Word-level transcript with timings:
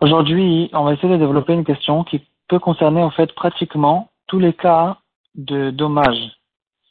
Aujourd'hui, 0.00 0.70
on 0.72 0.84
va 0.84 0.94
essayer 0.94 1.12
de 1.12 1.18
développer 1.18 1.52
une 1.52 1.66
question 1.66 2.02
qui 2.02 2.22
peut 2.48 2.58
concerner 2.58 3.02
en 3.02 3.10
fait 3.10 3.30
pratiquement 3.34 4.08
tous 4.26 4.38
les 4.38 4.54
cas 4.54 4.96
de 5.34 5.70
dommages 5.70 6.32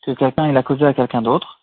que 0.05 0.11
quelqu'un 0.11 0.47
il 0.47 0.55
a 0.55 0.61
causé 0.61 0.85
à 0.85 0.93
quelqu'un 0.93 1.23
d'autre. 1.23 1.61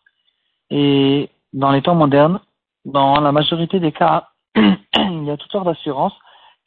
Et 0.71 1.31
dans 1.53 1.71
les 1.71 1.83
temps 1.83 1.95
modernes, 1.95 2.41
dans 2.85 3.21
la 3.21 3.31
majorité 3.31 3.79
des 3.79 3.93
cas, 3.93 4.31
il 4.57 5.25
y 5.25 5.31
a 5.31 5.37
toutes 5.37 5.53
sortes 5.53 5.67
d'assurances 5.67 6.19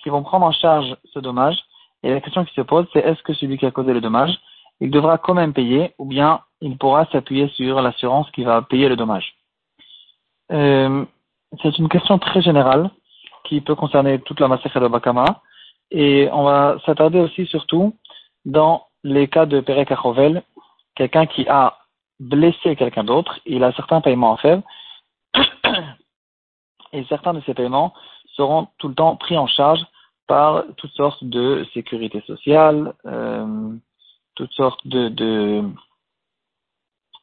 qui 0.02 0.08
vont 0.08 0.24
prendre 0.24 0.46
en 0.46 0.54
charge 0.54 0.96
ce 1.14 1.20
dommage. 1.20 1.58
Et 2.02 2.12
la 2.12 2.22
question 2.22 2.46
qui 2.46 2.54
se 2.54 2.62
pose, 2.62 2.88
c'est 2.94 3.00
est-ce 3.00 3.22
que 3.24 3.34
celui 3.34 3.58
qui 3.58 3.66
a 3.66 3.72
causé 3.72 3.94
le 3.94 4.00
dommage, 4.00 4.40
il 4.80 4.90
devra 4.90 5.18
quand 5.18 5.34
même 5.34 5.54
payer 5.54 5.94
ou 5.98 6.06
bien 6.06 6.40
il 6.62 6.78
pourra 6.78 7.08
s'appuyer 7.08 7.50
sur 7.50 7.82
l'assurance 7.82 8.32
qui 8.32 8.44
va 8.44 8.62
payer 8.62 8.88
le 8.88 8.96
dommage? 8.96 9.36
Euh, 10.52 11.04
c'est 11.62 11.78
une 11.78 11.90
question 11.90 12.18
très 12.20 12.42
générale 12.42 12.90
qui 13.44 13.62
peut 13.62 13.76
concerner 13.76 14.20
toute 14.20 14.40
la 14.40 14.48
Masechet 14.48 14.80
de. 14.80 15.42
Et 15.92 16.30
on 16.32 16.44
va 16.44 16.78
s'attarder 16.86 17.20
aussi 17.20 17.46
surtout 17.46 17.96
dans 18.46 18.88
les 19.04 19.28
cas 19.28 19.46
de 19.46 19.60
Perek 19.60 19.92
Achovel, 19.92 20.44
quelqu'un 20.96 21.26
qui 21.26 21.48
a 21.48 21.78
blessé 22.20 22.76
quelqu'un 22.76 23.04
d'autre, 23.04 23.40
il 23.46 23.64
a 23.64 23.72
certains 23.74 24.02
paiements 24.02 24.34
à 24.34 24.38
faire, 24.38 24.62
et 26.94 27.04
certains 27.06 27.34
de 27.34 27.42
ces 27.46 27.54
paiements 27.54 27.94
seront 28.36 28.68
tout 28.78 28.88
le 28.88 28.96
temps 28.96 29.16
pris 29.16 29.38
en 29.38 29.48
charge 29.48 29.86
par 30.28 30.64
toutes 30.78 30.94
sortes 30.94 31.24
de 31.24 31.66
sécurité 31.74 32.22
sociale, 32.22 32.94
euh, 33.06 33.70
toutes 34.36 34.54
sortes 34.54 34.86
de 34.88 35.64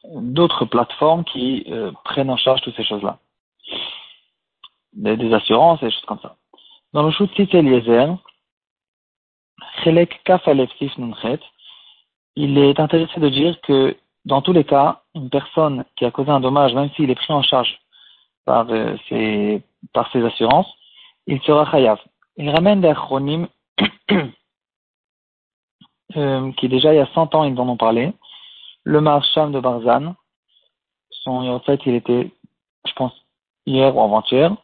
d'autres 0.05 0.65
plateformes 0.65 1.23
qui 1.23 1.65
euh, 1.69 1.91
prennent 2.03 2.29
en 2.29 2.37
charge 2.37 2.61
toutes 2.61 2.75
ces 2.75 2.83
choses-là 2.83 3.19
des, 4.93 5.33
assurances 5.33 5.81
et 5.81 5.85
des 5.85 5.91
choses 5.91 6.05
comme 6.05 6.19
ça. 6.19 6.35
Dans 6.93 7.03
le 7.03 7.11
Shutsit 7.11 7.49
Eliezer, 7.53 8.17
Chelek 9.83 10.21
il 12.35 12.57
est 12.57 12.79
intéressé 12.79 13.19
de 13.19 13.29
dire 13.29 13.59
que 13.61 13.95
dans 14.25 14.41
tous 14.41 14.53
les 14.53 14.63
cas, 14.63 15.01
une 15.15 15.29
personne 15.29 15.85
qui 15.95 16.05
a 16.05 16.11
causé 16.11 16.31
un 16.31 16.39
dommage, 16.39 16.73
même 16.73 16.89
s'il 16.91 17.09
est 17.09 17.15
pris 17.15 17.33
en 17.33 17.41
charge 17.41 17.77
par, 18.45 18.69
euh, 18.69 18.95
ses, 19.09 19.61
par 19.93 20.11
ses 20.11 20.23
assurances, 20.23 20.71
il 21.27 21.41
sera 21.41 21.69
chayav. 21.69 21.99
Il 22.37 22.49
ramène 22.49 22.81
des 22.81 22.87
acronymes 22.87 23.47
euh, 26.15 26.51
qui 26.53 26.69
déjà 26.69 26.93
il 26.93 26.97
y 26.97 26.99
a 26.99 27.07
100 27.13 27.35
ans 27.35 27.43
ils 27.43 27.59
en 27.59 27.67
ont 27.67 27.77
parlé. 27.77 28.13
Le 28.83 29.01
marcham 29.01 29.51
de 29.51 29.59
Barzan, 29.59 30.15
son 31.11 31.47
en 31.47 31.59
fait 31.59 31.81
il 31.85 31.95
était, 31.95 32.31
je 32.87 32.93
pense, 32.93 33.13
hier 33.65 33.95
ou 33.95 34.01
avant-hier, 34.01 34.55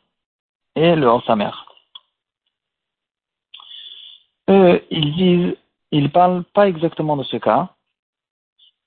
et 0.75 0.95
le 0.95 1.35
mère. 1.35 1.65
Eux, 4.49 4.83
ils 4.89 5.15
disent, 5.15 5.55
ils 5.91 6.11
parlent 6.11 6.43
pas 6.43 6.67
exactement 6.67 7.17
de 7.17 7.23
ce 7.23 7.37
cas. 7.37 7.69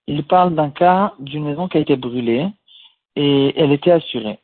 Ils 0.07 0.25
parlent 0.25 0.55
d'un 0.55 0.71
cas 0.71 1.15
d'une 1.19 1.45
maison 1.45 1.69
qui 1.69 1.79
a 1.79 1.81
été 1.81 1.97
brûlée 1.97 2.49
et 3.17 3.53
elle 3.57 3.73
était 3.73 3.93
assurée. 3.93 4.39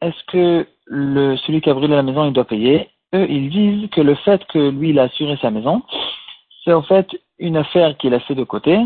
Est-ce 0.00 0.24
que 0.24 0.66
le, 0.86 1.36
celui 1.36 1.60
qui 1.60 1.70
a 1.70 1.74
brûlé 1.74 1.94
la 1.94 2.02
maison, 2.02 2.26
il 2.26 2.32
doit 2.32 2.44
payer? 2.44 2.90
Eux, 3.14 3.26
ils 3.28 3.50
disent 3.50 3.90
que 3.90 4.00
le 4.00 4.14
fait 4.14 4.44
que 4.46 4.70
lui, 4.70 4.90
il 4.90 4.98
a 4.98 5.04
assuré 5.04 5.36
sa 5.38 5.50
maison, 5.50 5.82
c'est 6.64 6.72
en 6.72 6.82
fait 6.82 7.08
une 7.38 7.56
affaire 7.56 7.96
qu'il 7.96 8.14
a 8.14 8.20
fait 8.20 8.34
de 8.34 8.44
côté. 8.44 8.78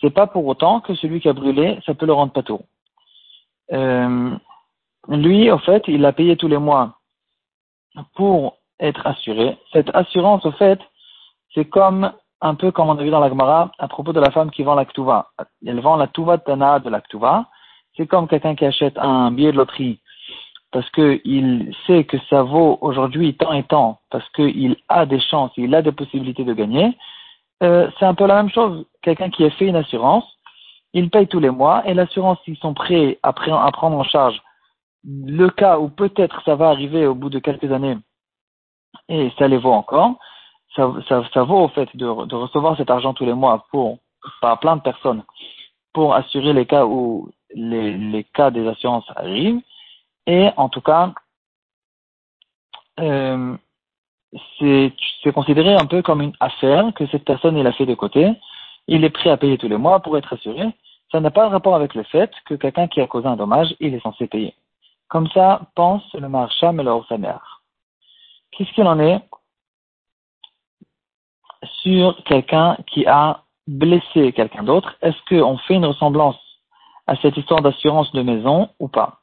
C'est 0.00 0.10
pas 0.10 0.26
pour 0.26 0.46
autant 0.46 0.80
que 0.80 0.94
celui 0.94 1.20
qui 1.20 1.28
a 1.28 1.32
brûlé, 1.32 1.78
ça 1.86 1.94
peut 1.94 2.06
le 2.06 2.12
rendre 2.12 2.32
pas 2.32 2.42
tout. 2.42 2.60
Euh, 3.72 4.30
lui, 5.08 5.50
en 5.50 5.58
fait, 5.58 5.82
il 5.88 6.04
a 6.04 6.12
payé 6.12 6.36
tous 6.36 6.48
les 6.48 6.58
mois 6.58 6.98
pour 8.14 8.58
être 8.80 9.06
assuré. 9.06 9.58
Cette 9.72 9.94
assurance, 9.94 10.44
au 10.46 10.52
fait, 10.52 10.80
c'est 11.54 11.66
comme 11.66 12.12
un 12.40 12.54
peu 12.54 12.72
comme 12.72 12.88
on 12.88 12.98
a 12.98 13.02
vu 13.02 13.10
dans 13.10 13.20
la 13.20 13.28
Gemara 13.28 13.70
à 13.78 13.88
propos 13.88 14.12
de 14.12 14.20
la 14.20 14.30
femme 14.30 14.50
qui 14.50 14.62
vend 14.62 14.74
la 14.74 14.84
Ktuva. 14.84 15.28
Elle 15.64 15.80
vend 15.80 15.96
la 15.96 16.08
Tuva 16.08 16.38
Tana 16.38 16.80
de 16.80 16.90
la 16.90 17.00
Ktuva. 17.00 17.46
C'est 17.96 18.06
comme 18.06 18.26
quelqu'un 18.26 18.54
qui 18.54 18.64
achète 18.64 18.98
un 18.98 19.30
billet 19.30 19.52
de 19.52 19.58
loterie 19.58 20.00
parce 20.72 20.88
qu'il 20.90 21.72
sait 21.86 22.04
que 22.04 22.16
ça 22.30 22.42
vaut 22.42 22.78
aujourd'hui 22.80 23.36
tant 23.36 23.52
et 23.52 23.62
tant, 23.62 24.00
parce 24.10 24.26
qu'il 24.30 24.76
a 24.88 25.04
des 25.04 25.20
chances, 25.20 25.52
il 25.56 25.74
a 25.74 25.82
des 25.82 25.92
possibilités 25.92 26.44
de 26.44 26.54
gagner. 26.54 26.96
Euh, 27.62 27.88
c'est 27.98 28.06
un 28.06 28.14
peu 28.14 28.26
la 28.26 28.36
même 28.36 28.50
chose. 28.50 28.86
Quelqu'un 29.02 29.30
qui 29.30 29.44
a 29.44 29.50
fait 29.50 29.66
une 29.66 29.76
assurance, 29.76 30.24
il 30.94 31.10
paye 31.10 31.28
tous 31.28 31.40
les 31.40 31.50
mois 31.50 31.82
et 31.86 31.94
l'assurance, 31.94 32.38
ils 32.46 32.56
sont 32.56 32.74
prêts 32.74 33.18
à 33.22 33.32
prendre 33.32 33.98
en 33.98 34.02
charge 34.02 34.42
le 35.04 35.48
cas 35.50 35.78
où 35.78 35.88
peut-être 35.88 36.42
ça 36.44 36.54
va 36.54 36.68
arriver 36.68 37.06
au 37.06 37.14
bout 37.14 37.30
de 37.30 37.38
quelques 37.38 37.70
années 37.72 37.98
et 39.08 39.32
ça 39.38 39.48
les 39.48 39.58
vaut 39.58 39.72
encore, 39.72 40.16
ça, 40.76 40.86
vaut 41.42 41.64
au 41.64 41.68
fait 41.68 41.94
de, 41.96 42.06
recevoir 42.06 42.76
cet 42.76 42.90
argent 42.90 43.14
tous 43.14 43.26
les 43.26 43.34
mois 43.34 43.66
pour 43.70 43.98
par 44.40 44.60
plein 44.60 44.76
de 44.76 44.82
personnes 44.82 45.22
pour 45.92 46.14
assurer 46.14 46.52
les 46.52 46.66
cas 46.66 46.86
où 46.86 47.30
les, 47.54 47.96
les 47.96 48.24
cas 48.24 48.50
des 48.50 48.66
assurances 48.66 49.10
arrivent 49.16 49.60
et 50.26 50.50
en 50.56 50.68
tout 50.68 50.80
cas 50.80 51.12
euh, 53.00 53.56
c'est 54.58 55.32
considéré 55.32 55.74
un 55.74 55.86
peu 55.86 56.02
comme 56.02 56.22
une 56.22 56.32
affaire 56.40 56.92
que 56.94 57.06
cette 57.08 57.24
personne 57.24 57.56
il 57.56 57.66
a 57.66 57.72
fait 57.72 57.86
de 57.86 57.94
côté, 57.94 58.32
il 58.88 59.04
est 59.04 59.10
prêt 59.10 59.30
à 59.30 59.36
payer 59.36 59.58
tous 59.58 59.68
les 59.68 59.76
mois 59.76 60.00
pour 60.00 60.16
être 60.16 60.32
assuré. 60.32 60.68
Ça 61.10 61.20
n'a 61.20 61.30
pas 61.30 61.46
de 61.46 61.52
rapport 61.52 61.74
avec 61.74 61.94
le 61.94 62.02
fait 62.04 62.30
que 62.46 62.54
quelqu'un 62.54 62.88
qui 62.88 63.00
a 63.00 63.06
causé 63.06 63.26
un 63.26 63.36
dommage, 63.36 63.74
il 63.80 63.94
est 63.94 64.02
censé 64.02 64.26
payer. 64.26 64.54
Comme 65.12 65.28
ça 65.28 65.60
pense 65.74 66.02
le 66.14 66.26
Marsham 66.26 66.80
et 66.80 66.82
le. 66.82 67.60
Qu'est-ce 68.50 68.72
qu'il 68.72 68.86
en 68.86 68.98
est 68.98 69.20
sur 71.82 72.16
quelqu'un 72.24 72.78
qui 72.86 73.04
a 73.04 73.42
blessé 73.66 74.32
quelqu'un 74.32 74.62
d'autre? 74.62 74.94
Est-ce 75.02 75.18
qu'on 75.28 75.58
fait 75.58 75.74
une 75.74 75.84
ressemblance 75.84 76.38
à 77.06 77.16
cette 77.16 77.36
histoire 77.36 77.60
d'assurance 77.60 78.10
de 78.12 78.22
maison 78.22 78.70
ou 78.80 78.88
pas? 78.88 79.18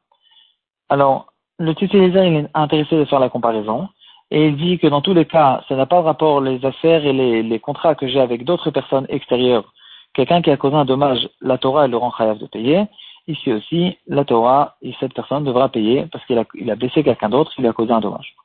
Alors, 0.89 1.33
le 1.57 1.73
il 1.81 2.35
est 2.35 2.49
intéressé 2.53 2.95
de 2.95 3.05
faire 3.05 3.19
la 3.19 3.29
comparaison 3.29 3.89
et 4.29 4.49
il 4.49 4.57
dit 4.57 4.77
que 4.77 4.85
dans 4.85 5.01
tous 5.01 5.15
les 5.15 5.25
cas, 5.25 5.63
ça 5.67 5.75
n'a 5.75 5.87
pas 5.87 6.01
de 6.01 6.05
rapport 6.05 6.39
les 6.39 6.63
affaires 6.65 7.03
et 7.03 7.13
les, 7.13 7.59
contrats 7.59 7.95
que 7.95 8.07
j'ai 8.07 8.19
avec 8.19 8.45
d'autres 8.45 8.69
personnes 8.69 9.07
extérieures. 9.09 9.73
Quelqu'un 10.13 10.43
qui 10.43 10.51
a 10.51 10.57
causé 10.57 10.75
un 10.75 10.85
dommage, 10.85 11.27
la 11.41 11.57
Torah 11.57 11.85
elle 11.85 11.91
le 11.91 11.97
rend 11.97 12.11
de 12.37 12.45
payer. 12.45 12.85
Ici 13.29 13.53
aussi, 13.53 13.95
la 14.07 14.25
Torah, 14.25 14.75
et 14.81 14.95
cette 14.99 15.13
personne 15.13 15.43
devra 15.43 15.69
payer 15.69 16.07
parce 16.11 16.25
qu'il 16.25 16.39
a, 16.39 16.75
blessé 16.75 17.03
quelqu'un 17.03 17.29
d'autre, 17.29 17.53
il 17.59 17.67
a 17.67 17.73
causé 17.73 17.93
un 17.93 17.99
dommage. 17.99 18.35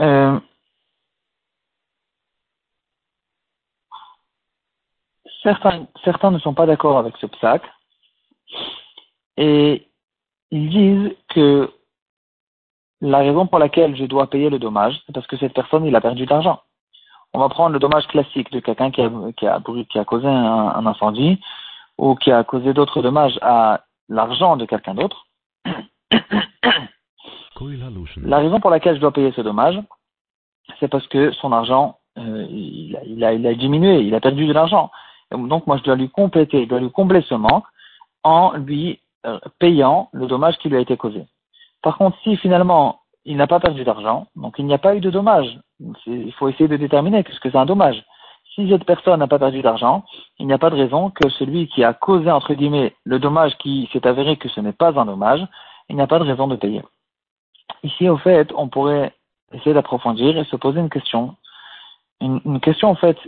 Euh, 0.00 0.40
certains, 5.42 6.30
ne 6.30 6.38
sont 6.38 6.54
pas 6.54 6.64
d'accord 6.64 6.96
avec 6.96 7.14
ce 7.18 7.26
psaque 7.26 7.70
et 9.36 9.86
ils 10.50 10.70
disent 10.70 11.14
que 11.28 11.70
la 13.02 13.18
raison 13.18 13.46
pour 13.46 13.58
laquelle 13.58 13.94
je 13.96 14.06
dois 14.06 14.30
payer 14.30 14.48
le 14.48 14.58
dommage, 14.58 14.98
c'est 15.04 15.12
parce 15.12 15.26
que 15.26 15.36
cette 15.36 15.52
personne, 15.52 15.84
il 15.84 15.94
a 15.94 16.00
perdu 16.00 16.24
de 16.24 16.30
l'argent. 16.30 16.62
On 17.34 17.38
va 17.38 17.50
prendre 17.50 17.74
le 17.74 17.78
dommage 17.78 18.06
classique 18.06 18.50
de 18.50 18.60
quelqu'un 18.60 18.90
qui 18.90 19.02
a 19.02 20.04
causé 20.06 20.26
un 20.26 20.86
incendie 20.86 21.38
ou 21.98 22.14
qui 22.14 22.30
a 22.30 22.44
causé 22.44 22.72
d'autres 22.72 23.02
dommages 23.02 23.38
à 23.42 23.84
l'argent 24.08 24.56
de 24.56 24.66
quelqu'un 24.66 24.94
d'autre, 24.94 25.26
la 28.22 28.38
raison 28.38 28.60
pour 28.60 28.70
laquelle 28.70 28.96
je 28.96 29.00
dois 29.00 29.12
payer 29.12 29.32
ce 29.32 29.40
dommage, 29.40 29.80
c'est 30.78 30.88
parce 30.88 31.06
que 31.08 31.32
son 31.32 31.52
argent, 31.52 31.98
euh, 32.18 32.46
il, 32.50 32.96
a, 32.96 33.04
il, 33.04 33.24
a, 33.24 33.32
il, 33.32 33.46
a, 33.46 33.54
diminué, 33.54 34.00
il 34.00 34.14
a 34.14 34.20
perdu 34.20 34.46
de 34.46 34.52
l'argent. 34.52 34.90
Donc 35.30 35.66
moi, 35.66 35.76
je 35.78 35.82
dois 35.82 35.96
lui 35.96 36.10
compléter, 36.10 36.64
je 36.64 36.68
dois 36.68 36.80
lui 36.80 36.90
combler 36.90 37.22
ce 37.22 37.34
manque 37.34 37.64
en 38.22 38.52
lui 38.52 39.00
euh, 39.26 39.38
payant 39.58 40.08
le 40.12 40.26
dommage 40.26 40.56
qui 40.58 40.68
lui 40.68 40.76
a 40.76 40.80
été 40.80 40.96
causé. 40.96 41.24
Par 41.82 41.98
contre, 41.98 42.16
si 42.22 42.36
finalement 42.36 43.00
il 43.24 43.36
n'a 43.36 43.46
pas 43.46 43.60
perdu 43.60 43.82
d'argent, 43.84 44.28
donc 44.36 44.54
il 44.58 44.66
n'y 44.66 44.74
a 44.74 44.78
pas 44.78 44.94
eu 44.94 45.00
de 45.00 45.10
dommage, 45.10 45.58
il 46.06 46.32
faut 46.34 46.48
essayer 46.48 46.68
de 46.68 46.76
déterminer 46.76 47.24
qu'est-ce 47.24 47.40
que 47.40 47.50
c'est 47.50 47.58
un 47.58 47.66
dommage 47.66 48.04
si 48.56 48.68
cette 48.70 48.84
personne 48.84 49.20
n'a 49.20 49.28
pas 49.28 49.38
perdu 49.38 49.60
d'argent, 49.60 50.04
il 50.38 50.46
n'y 50.46 50.52
a 50.54 50.58
pas 50.58 50.70
de 50.70 50.76
raison 50.76 51.10
que 51.10 51.28
celui 51.28 51.68
qui 51.68 51.84
a 51.84 51.92
causé, 51.92 52.30
entre 52.30 52.54
guillemets, 52.54 52.96
le 53.04 53.18
dommage 53.18 53.56
qui 53.58 53.88
s'est 53.92 54.06
avéré 54.06 54.38
que 54.38 54.48
ce 54.48 54.60
n'est 54.60 54.72
pas 54.72 54.98
un 54.98 55.04
dommage, 55.04 55.46
il 55.90 55.96
n'y 55.96 56.02
a 56.02 56.06
pas 56.06 56.18
de 56.18 56.24
raison 56.24 56.48
de 56.48 56.56
payer. 56.56 56.82
Ici, 57.82 58.08
au 58.08 58.16
fait, 58.16 58.50
on 58.56 58.68
pourrait 58.68 59.14
essayer 59.52 59.74
d'approfondir 59.74 60.38
et 60.38 60.44
se 60.44 60.56
poser 60.56 60.80
une 60.80 60.88
question. 60.88 61.36
Une, 62.22 62.60
question, 62.60 62.88
en 62.88 62.94
fait, 62.94 63.18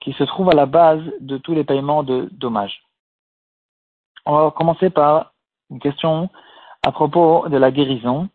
qui 0.00 0.12
se 0.12 0.24
trouve 0.24 0.50
à 0.50 0.54
la 0.54 0.66
base 0.66 1.02
de 1.20 1.38
tous 1.38 1.54
les 1.54 1.62
paiements 1.62 2.02
de 2.02 2.28
dommages. 2.32 2.82
On 4.26 4.36
va 4.36 4.50
commencer 4.50 4.90
par 4.90 5.32
une 5.70 5.78
question 5.78 6.28
à 6.84 6.90
propos 6.90 7.48
de 7.48 7.56
la 7.56 7.70
guérison 7.70 8.28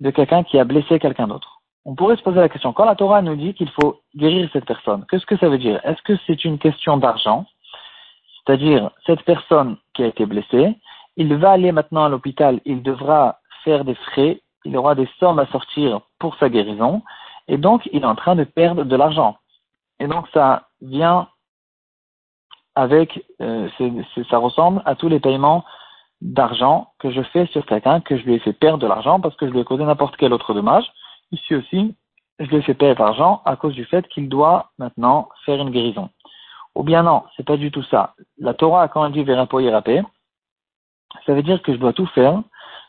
de 0.00 0.10
quelqu'un 0.10 0.44
qui 0.44 0.58
a 0.58 0.64
blessé 0.64 0.98
quelqu'un 0.98 1.26
d'autre 1.26 1.59
on 1.84 1.94
pourrait 1.94 2.16
se 2.16 2.22
poser 2.22 2.40
la 2.40 2.48
question, 2.48 2.72
quand 2.72 2.84
la 2.84 2.94
Torah 2.94 3.22
nous 3.22 3.36
dit 3.36 3.54
qu'il 3.54 3.70
faut 3.70 4.00
guérir 4.14 4.48
cette 4.52 4.66
personne, 4.66 5.06
qu'est-ce 5.10 5.26
que 5.26 5.38
ça 5.38 5.48
veut 5.48 5.58
dire? 5.58 5.80
Est-ce 5.84 6.02
que 6.02 6.16
c'est 6.26 6.44
une 6.44 6.58
question 6.58 6.96
d'argent? 6.98 7.46
C'est-à-dire, 8.44 8.90
cette 9.06 9.22
personne 9.22 9.76
qui 9.94 10.02
a 10.02 10.06
été 10.06 10.26
blessée, 10.26 10.76
il 11.16 11.34
va 11.36 11.52
aller 11.52 11.72
maintenant 11.72 12.04
à 12.04 12.08
l'hôpital, 12.08 12.60
il 12.64 12.82
devra 12.82 13.38
faire 13.64 13.84
des 13.84 13.94
frais, 13.94 14.40
il 14.64 14.76
aura 14.76 14.94
des 14.94 15.08
sommes 15.18 15.38
à 15.38 15.46
sortir 15.46 16.00
pour 16.18 16.36
sa 16.36 16.48
guérison, 16.48 17.02
et 17.48 17.56
donc 17.56 17.88
il 17.92 18.02
est 18.02 18.06
en 18.06 18.14
train 18.14 18.36
de 18.36 18.44
perdre 18.44 18.84
de 18.84 18.96
l'argent. 18.96 19.36
Et 19.98 20.06
donc 20.06 20.26
ça 20.32 20.68
vient 20.80 21.28
avec, 22.74 23.24
euh, 23.40 23.68
ça 24.30 24.38
ressemble 24.38 24.82
à 24.84 24.94
tous 24.94 25.08
les 25.08 25.20
paiements 25.20 25.64
d'argent 26.20 26.92
que 26.98 27.10
je 27.10 27.22
fais 27.22 27.46
sur 27.46 27.64
quelqu'un 27.66 28.00
que 28.00 28.16
je 28.16 28.24
lui 28.24 28.34
ai 28.34 28.38
fait 28.38 28.52
perdre 28.52 28.78
de 28.78 28.86
l'argent 28.86 29.20
parce 29.20 29.36
que 29.36 29.46
je 29.46 29.52
lui 29.52 29.60
ai 29.60 29.64
causé 29.64 29.84
n'importe 29.84 30.16
quel 30.16 30.32
autre 30.32 30.54
dommage. 30.54 30.84
Ici 31.32 31.54
aussi, 31.54 31.94
je 32.38 32.46
lui 32.46 32.56
ai 32.56 32.62
fait 32.62 32.74
perdre 32.74 33.02
l'argent 33.02 33.42
à 33.44 33.56
cause 33.56 33.74
du 33.74 33.84
fait 33.84 34.06
qu'il 34.08 34.28
doit 34.28 34.70
maintenant 34.78 35.28
faire 35.44 35.60
une 35.60 35.70
guérison. 35.70 36.10
Ou 36.74 36.82
bien 36.82 37.02
non, 37.02 37.24
c'est 37.36 37.46
pas 37.46 37.56
du 37.56 37.70
tout 37.70 37.82
ça. 37.84 38.14
La 38.38 38.54
Torah 38.54 38.88
quand 38.88 39.02
même 39.02 39.12
dit 39.12 39.24
Verapo 39.24 39.60
ça 41.26 41.34
veut 41.34 41.42
dire 41.42 41.60
que 41.62 41.72
je 41.72 41.78
dois 41.78 41.92
tout 41.92 42.06
faire, 42.06 42.42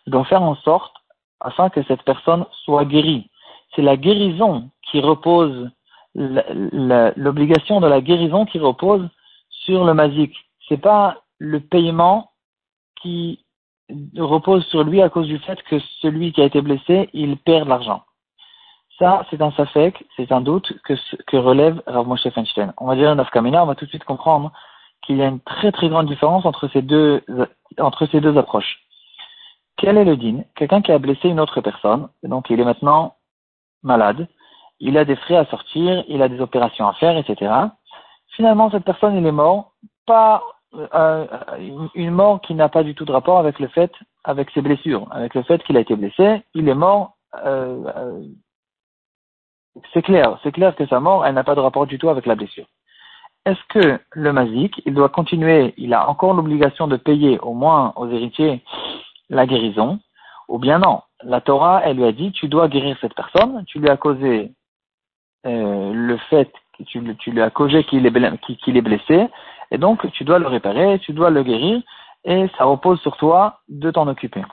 je 0.05 0.11
dois 0.11 0.25
faire 0.25 0.43
en 0.43 0.55
sorte 0.55 0.93
afin 1.39 1.69
que 1.69 1.83
cette 1.83 2.03
personne 2.03 2.45
soit 2.63 2.85
guérie. 2.85 3.29
C'est 3.75 3.81
la 3.81 3.97
guérison 3.97 4.69
qui 4.89 4.99
repose, 4.99 5.69
l'obligation 6.13 7.81
de 7.81 7.87
la 7.87 8.01
guérison 8.01 8.45
qui 8.45 8.59
repose 8.59 9.07
sur 9.49 9.85
le 9.85 9.93
mazik. 9.93 10.35
C'est 10.67 10.81
pas 10.81 11.21
le 11.39 11.59
paiement 11.59 12.31
qui 13.01 13.43
repose 14.17 14.65
sur 14.67 14.83
lui 14.83 15.01
à 15.01 15.09
cause 15.09 15.27
du 15.27 15.39
fait 15.39 15.61
que 15.63 15.79
celui 16.01 16.31
qui 16.31 16.41
a 16.41 16.45
été 16.45 16.61
blessé, 16.61 17.09
il 17.13 17.37
perd 17.37 17.67
l'argent. 17.67 18.03
Ça, 19.01 19.25
c'est 19.31 19.41
un 19.41 19.49
safek, 19.53 20.05
c'est 20.15 20.31
un 20.31 20.41
doute 20.41 20.73
que, 20.83 21.37
relève 21.37 21.81
Rav 21.87 22.07
Moshe 22.07 22.29
Feinstein. 22.29 22.71
On 22.77 22.85
va 22.85 22.95
dire 22.95 23.09
un 23.09 23.17
on 23.17 23.65
va 23.65 23.73
tout 23.73 23.85
de 23.85 23.89
suite 23.89 24.03
comprendre 24.03 24.51
qu'il 25.01 25.17
y 25.17 25.23
a 25.23 25.27
une 25.27 25.39
très 25.39 25.71
très 25.71 25.89
grande 25.89 26.05
différence 26.05 26.45
entre 26.45 26.67
ces 26.67 26.83
deux, 26.83 27.23
approches. 28.37 28.77
Quel 29.75 29.97
est 29.97 30.05
le 30.05 30.17
din? 30.17 30.43
Quelqu'un 30.55 30.83
qui 30.83 30.91
a 30.91 30.99
blessé 30.99 31.29
une 31.29 31.39
autre 31.39 31.61
personne, 31.61 32.09
donc 32.21 32.51
il 32.51 32.59
est 32.59 32.63
maintenant 32.63 33.15
malade, 33.81 34.27
il 34.79 34.95
a 34.99 35.03
des 35.03 35.15
frais 35.15 35.37
à 35.37 35.45
sortir, 35.45 36.03
il 36.07 36.21
a 36.21 36.29
des 36.29 36.39
opérations 36.39 36.87
à 36.87 36.93
faire, 36.93 37.17
etc. 37.17 37.51
Finalement, 38.35 38.69
cette 38.69 38.85
personne, 38.85 39.17
il 39.17 39.25
est 39.25 39.31
mort, 39.31 39.73
pas 40.05 40.43
euh, 40.93 41.25
une 41.95 42.11
mort 42.11 42.39
qui 42.41 42.53
n'a 42.53 42.69
pas 42.69 42.83
du 42.83 42.93
tout 42.93 43.05
de 43.05 43.11
rapport 43.11 43.39
avec 43.39 43.57
le 43.57 43.67
fait, 43.69 43.91
avec 44.23 44.51
ses 44.51 44.61
blessures, 44.61 45.07
avec 45.09 45.33
le 45.33 45.41
fait 45.41 45.63
qu'il 45.63 45.75
a 45.75 45.79
été 45.79 45.95
blessé, 45.95 46.43
il 46.53 46.69
est 46.69 46.75
mort. 46.75 47.15
Euh, 47.43 47.83
euh, 47.95 48.21
c'est 49.93 50.01
clair, 50.01 50.37
c'est 50.43 50.51
clair 50.51 50.75
que 50.75 50.85
sa 50.87 50.99
mort, 50.99 51.25
elle 51.25 51.35
n'a 51.35 51.43
pas 51.43 51.55
de 51.55 51.59
rapport 51.59 51.85
du 51.85 51.97
tout 51.97 52.09
avec 52.09 52.25
la 52.25 52.35
blessure. 52.35 52.65
Est-ce 53.45 53.63
que 53.69 53.99
le 54.11 54.33
mazik, 54.33 54.81
il 54.85 54.93
doit 54.93 55.09
continuer, 55.09 55.73
il 55.77 55.93
a 55.93 56.07
encore 56.07 56.33
l'obligation 56.33 56.87
de 56.87 56.97
payer 56.97 57.39
au 57.39 57.53
moins 57.53 57.93
aux 57.95 58.07
héritiers 58.07 58.61
la 59.29 59.47
guérison, 59.47 59.99
ou 60.47 60.59
bien 60.59 60.79
non? 60.79 61.01
La 61.23 61.41
Torah, 61.41 61.81
elle 61.83 61.97
lui 61.97 62.05
a 62.05 62.11
dit, 62.11 62.31
tu 62.33 62.47
dois 62.47 62.67
guérir 62.67 62.97
cette 63.01 63.15
personne, 63.15 63.63
tu 63.65 63.79
lui 63.79 63.89
as 63.89 63.97
causé 63.97 64.51
euh, 65.47 65.91
le 65.93 66.17
fait, 66.29 66.51
tu, 66.85 67.15
tu 67.17 67.31
lui 67.31 67.41
as 67.41 67.49
causé 67.49 67.83
qu'il 67.85 68.05
est, 68.05 68.81
blessé, 68.81 69.27
et 69.71 69.77
donc, 69.77 70.11
tu 70.11 70.23
dois 70.23 70.37
le 70.37 70.47
réparer, 70.47 70.99
tu 70.99 71.13
dois 71.13 71.29
le 71.29 71.43
guérir, 71.43 71.81
et 72.25 72.47
ça 72.57 72.65
repose 72.65 72.99
sur 73.01 73.17
toi 73.17 73.61
de 73.69 73.89
t'en 73.89 74.07
occuper. 74.07 74.43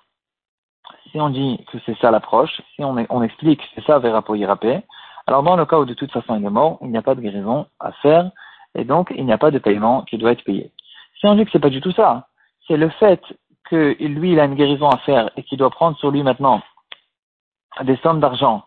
Si 1.10 1.20
on 1.20 1.28
dit 1.28 1.64
que 1.70 1.78
c'est 1.84 1.98
ça 1.98 2.10
l'approche, 2.10 2.62
si 2.74 2.84
on, 2.84 2.96
on 3.10 3.22
explique 3.22 3.60
que 3.60 3.66
c'est 3.74 3.84
ça 3.84 3.98
Verapo 3.98 4.34
Irapé, 4.34 4.82
alors 5.28 5.42
dans 5.42 5.56
le 5.56 5.66
cas 5.66 5.78
où 5.78 5.84
de 5.84 5.92
toute 5.92 6.10
façon 6.10 6.36
il 6.36 6.44
est 6.46 6.50
mort, 6.50 6.78
il 6.80 6.88
n'y 6.88 6.96
a 6.96 7.02
pas 7.02 7.14
de 7.14 7.20
guérison 7.20 7.66
à 7.80 7.92
faire, 7.92 8.30
et 8.74 8.84
donc 8.84 9.12
il 9.14 9.26
n'y 9.26 9.32
a 9.32 9.36
pas 9.36 9.50
de 9.50 9.58
paiement 9.58 10.00
qui 10.02 10.16
doit 10.16 10.32
être 10.32 10.42
payé. 10.42 10.72
Si 11.20 11.26
on 11.26 11.34
dit 11.34 11.44
que 11.44 11.50
c'est 11.52 11.58
pas 11.58 11.68
du 11.68 11.82
tout 11.82 11.92
ça, 11.92 12.28
c'est 12.66 12.78
le 12.78 12.88
fait 12.88 13.20
que 13.68 13.94
lui 14.00 14.32
il 14.32 14.40
a 14.40 14.46
une 14.46 14.54
guérison 14.54 14.88
à 14.88 14.96
faire 14.96 15.28
et 15.36 15.42
qu'il 15.42 15.58
doit 15.58 15.68
prendre 15.68 15.98
sur 15.98 16.10
lui 16.10 16.22
maintenant 16.22 16.62
des 17.82 17.96
sommes 17.98 18.20
d'argent 18.20 18.64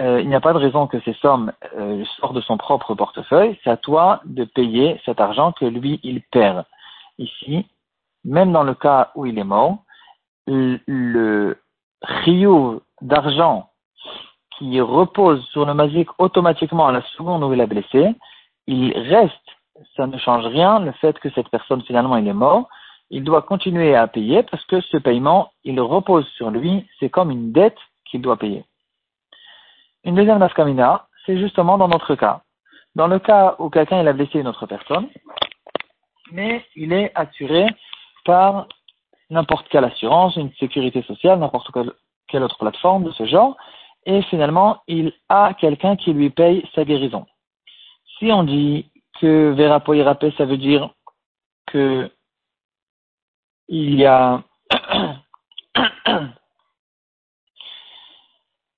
euh, 0.00 0.22
il 0.22 0.28
n'y 0.30 0.34
a 0.34 0.40
pas 0.40 0.54
de 0.54 0.58
raison 0.58 0.86
que 0.86 0.98
ces 1.00 1.12
sommes 1.14 1.52
euh, 1.76 2.02
sortent 2.16 2.34
de 2.34 2.40
son 2.40 2.56
propre 2.56 2.94
portefeuille. 2.94 3.58
C'est 3.62 3.68
à 3.68 3.76
toi 3.76 4.22
de 4.24 4.44
payer 4.44 4.98
cet 5.04 5.20
argent 5.20 5.52
que 5.52 5.66
lui, 5.66 6.00
il 6.02 6.22
perd. 6.22 6.64
Ici, 7.18 7.66
même 8.24 8.50
dans 8.50 8.62
le 8.62 8.72
cas 8.72 9.10
où 9.14 9.26
il 9.26 9.38
est 9.38 9.44
mort, 9.44 9.84
le 10.46 11.58
rio 12.00 12.82
d'argent 13.02 13.68
qui 14.60 14.78
repose 14.78 15.42
sur 15.52 15.64
le 15.64 15.72
magique 15.72 16.10
automatiquement 16.18 16.86
à 16.86 16.92
la 16.92 17.00
seconde 17.16 17.42
où 17.42 17.52
il 17.54 17.60
a 17.62 17.66
blessé, 17.66 18.14
il 18.66 18.92
reste, 18.92 19.48
ça 19.96 20.06
ne 20.06 20.18
change 20.18 20.44
rien, 20.44 20.80
le 20.80 20.92
fait 20.92 21.18
que 21.18 21.30
cette 21.30 21.48
personne 21.48 21.82
finalement 21.82 22.18
il 22.18 22.28
est 22.28 22.34
mort, 22.34 22.68
il 23.08 23.24
doit 23.24 23.40
continuer 23.40 23.96
à 23.96 24.06
payer 24.06 24.42
parce 24.42 24.64
que 24.66 24.82
ce 24.82 24.98
paiement, 24.98 25.50
il 25.64 25.80
repose 25.80 26.28
sur 26.36 26.50
lui, 26.50 26.86
c'est 26.98 27.08
comme 27.08 27.30
une 27.30 27.52
dette 27.52 27.78
qu'il 28.04 28.20
doit 28.20 28.36
payer. 28.36 28.64
Une 30.04 30.14
deuxième 30.14 30.38
nafkamina, 30.38 31.06
c'est 31.24 31.38
justement 31.38 31.78
dans 31.78 31.88
notre 31.88 32.14
cas. 32.14 32.42
Dans 32.94 33.06
le 33.06 33.18
cas 33.18 33.56
où 33.58 33.70
quelqu'un 33.70 34.06
a 34.06 34.12
blessé 34.12 34.40
une 34.40 34.48
autre 34.48 34.66
personne, 34.66 35.08
mais 36.32 36.66
il 36.76 36.92
est 36.92 37.12
assuré 37.14 37.66
par 38.26 38.66
n'importe 39.30 39.66
quelle 39.70 39.84
assurance, 39.84 40.36
une 40.36 40.52
sécurité 40.60 41.02
sociale, 41.02 41.38
n'importe 41.38 41.70
quelle 42.28 42.42
autre 42.42 42.58
plateforme 42.58 43.04
de 43.04 43.12
ce 43.12 43.24
genre, 43.24 43.56
et 44.06 44.22
finalement, 44.22 44.82
il 44.86 45.12
a 45.28 45.54
quelqu'un 45.54 45.96
qui 45.96 46.12
lui 46.12 46.30
paye 46.30 46.66
sa 46.74 46.84
guérison. 46.84 47.26
Si 48.18 48.32
on 48.32 48.44
dit 48.44 48.90
que 49.20 49.52
Vera 49.52 49.80
Poirapé, 49.80 50.32
ça 50.36 50.44
veut 50.44 50.56
dire 50.56 50.90
que 51.66 52.10
il 53.68 53.94
y 53.94 54.06
a 54.06 54.42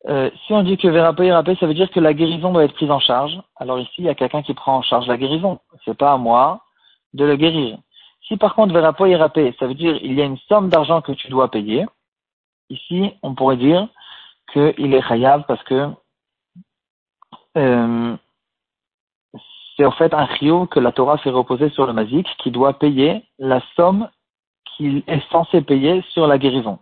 Euh, 0.08 0.30
si 0.46 0.52
on 0.52 0.64
dit 0.64 0.76
que 0.76 0.92
ça 0.92 1.66
veut 1.66 1.74
dire 1.74 1.90
que 1.90 2.00
la 2.00 2.12
guérison 2.12 2.52
doit 2.52 2.64
être 2.64 2.74
prise 2.74 2.90
en 2.90 2.98
charge. 2.98 3.40
Alors 3.56 3.78
ici, 3.78 3.92
il 3.98 4.04
y 4.04 4.08
a 4.08 4.14
quelqu'un 4.14 4.42
qui 4.42 4.52
prend 4.52 4.78
en 4.78 4.82
charge 4.82 5.06
la 5.06 5.16
guérison. 5.16 5.60
C'est 5.84 5.96
pas 5.96 6.12
à 6.12 6.16
moi 6.16 6.64
de 7.14 7.24
le 7.24 7.36
guérir. 7.36 7.78
Si 8.26 8.36
par 8.36 8.54
contre 8.54 8.74
Verapé 8.74 9.14
Rapé, 9.14 9.54
ça 9.58 9.66
veut 9.66 9.74
dire 9.74 9.96
il 10.02 10.14
y 10.14 10.22
a 10.22 10.24
une 10.24 10.38
somme 10.48 10.69
d'argent 10.70 11.02
que 11.02 11.12
tu 11.12 11.28
dois 11.28 11.50
payer. 11.50 11.86
Ici, 12.69 13.12
on 13.22 13.34
pourrait 13.34 13.56
dire 13.56 13.88
qu'il 14.52 14.94
est 14.94 15.08
khayab 15.08 15.44
parce 15.46 15.62
que 15.64 15.90
euh, 17.56 18.16
c'est 19.76 19.84
en 19.84 19.93
fait 19.93 20.14
un 20.14 20.25
rio 20.25 20.66
que 20.66 20.81
la 20.81 20.93
Torah 20.93 21.19
fait 21.19 21.31
reposer 21.31 21.70
sur 21.70 21.87
le 21.87 21.93
mazik 21.93 22.26
qui 22.38 22.50
doit 22.50 22.78
payer 22.78 23.25
la 23.38 23.60
somme 23.76 24.08
qu'il 24.76 25.02
est 25.06 25.31
censé 25.31 25.62
payer 25.62 26.02
sur 26.10 26.26
la 26.26 26.38
guérison. 26.38 26.78